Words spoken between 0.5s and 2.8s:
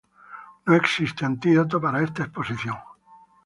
No existe antídoto para esta exposición.